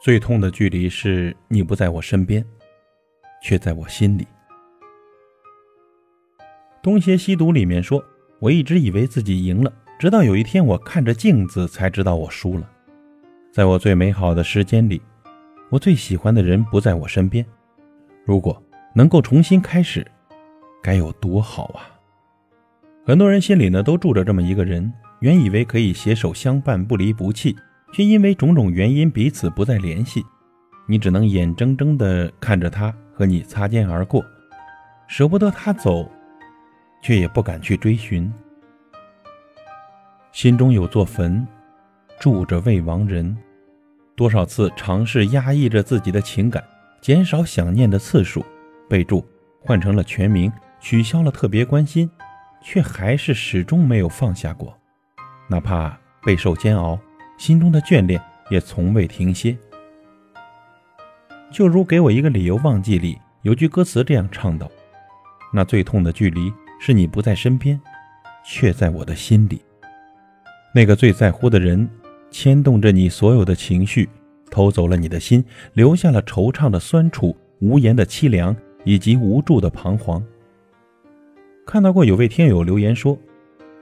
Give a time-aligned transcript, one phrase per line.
[0.00, 2.44] 最痛的距离是你不在我身边，
[3.42, 4.26] 却在我心里。
[6.82, 8.02] 东邪西毒里面说，
[8.40, 12.68] 我一直以为自己赢了，直到有一天我看着镜子才知道我输了。
[13.52, 15.00] 在我最美好的时间里，
[15.70, 17.46] 我最喜欢的人不在我身边。
[18.24, 18.60] 如果
[18.94, 20.04] 能够重新开始，
[20.82, 21.86] 该有多好啊！
[23.06, 27.56] 很多人心里呢都住着这么一个人，原以为可以携手相伴、不离不弃。
[27.92, 30.24] 却因为种种原因彼此不再联系，
[30.86, 34.24] 你只能眼睁睁地看着他和你擦肩而过，
[35.06, 36.10] 舍不得他走，
[37.02, 38.32] 却也不敢去追寻。
[40.32, 41.46] 心中有座坟，
[42.18, 43.36] 住着未亡人。
[44.16, 46.62] 多少次尝试压抑着自己的情感，
[47.00, 48.44] 减少想念的次数，
[48.88, 49.26] 备注
[49.60, 50.50] 换成了全名，
[50.80, 52.10] 取消了特别关心，
[52.62, 54.74] 却还是始终没有放下过，
[55.48, 56.98] 哪怕备受煎熬。
[57.42, 59.58] 心中的眷恋也从未停歇。
[61.50, 64.70] 就如《给我一个理由忘记》里有句歌词这样唱道
[65.52, 67.80] ：“那最痛的距离，是你不在身边，
[68.44, 69.60] 却在我的心里。
[70.72, 71.90] 那个最在乎的人，
[72.30, 74.08] 牵动着你所有的情绪，
[74.48, 78.54] 偷走了你的心，留下了惆怅的酸楚、无言的凄凉
[78.84, 80.24] 以及无助的彷徨。”
[81.66, 83.18] 看到过有位听友留言说：“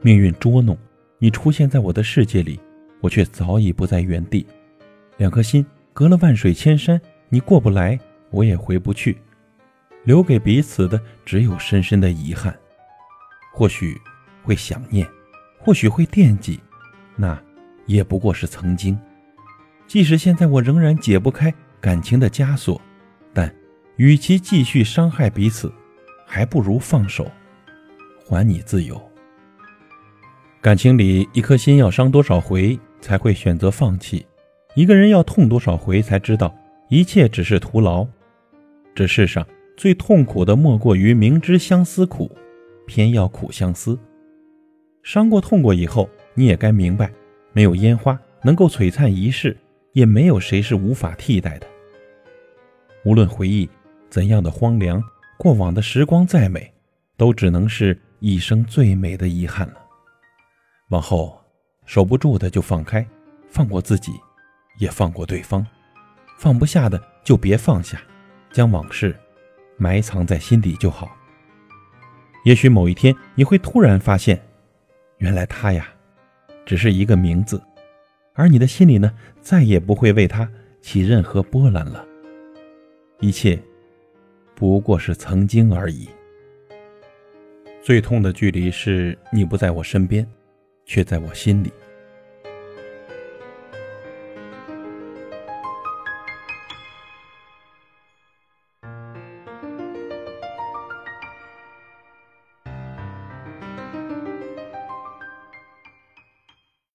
[0.00, 0.74] 命运捉弄
[1.18, 2.58] 你，出现在我的世界里。”
[3.02, 4.46] 我却早已不在原地，
[5.18, 7.98] 两颗心隔了万水千山，你过不来，
[8.30, 9.18] 我也回不去，
[10.04, 12.56] 留给彼此的只有深深的遗憾。
[13.52, 14.00] 或许
[14.44, 15.06] 会想念，
[15.58, 16.60] 或许会惦记，
[17.16, 17.36] 那
[17.86, 18.98] 也不过是曾经。
[19.88, 22.80] 即使现在我仍然解不开感情的枷锁，
[23.34, 23.52] 但
[23.96, 25.70] 与其继续伤害彼此，
[26.24, 27.28] 还不如放手，
[28.24, 28.98] 还你自由。
[30.60, 32.78] 感情里，一颗心要伤多少回？
[33.02, 34.24] 才会选择放弃。
[34.74, 36.54] 一个人要痛多少回，才知道
[36.88, 38.06] 一切只是徒劳。
[38.94, 39.46] 这世上
[39.76, 42.30] 最痛苦的，莫过于明知相思苦，
[42.86, 43.98] 偏要苦相思。
[45.02, 47.12] 伤过痛过以后，你也该明白，
[47.52, 49.54] 没有烟花能够璀璨一世，
[49.92, 51.66] 也没有谁是无法替代的。
[53.04, 53.68] 无论回忆
[54.08, 55.02] 怎样的荒凉，
[55.36, 56.72] 过往的时光再美，
[57.16, 59.74] 都只能是一生最美的遗憾了。
[60.88, 61.41] 往后。
[61.84, 63.06] 守不住的就放开，
[63.48, 64.12] 放过自己，
[64.78, 65.66] 也放过对方。
[66.38, 68.00] 放不下的就别放下，
[68.50, 69.16] 将往事
[69.76, 71.16] 埋藏在心底就好。
[72.44, 74.40] 也许某一天你会突然发现，
[75.18, 75.88] 原来他呀，
[76.66, 77.62] 只是一个名字，
[78.32, 80.50] 而你的心里呢，再也不会为他
[80.80, 82.04] 起任何波澜了。
[83.20, 83.56] 一切
[84.56, 86.08] 不过是曾经而已。
[87.80, 90.26] 最痛的距离是你不在我身边。
[90.84, 91.72] 却在我心里。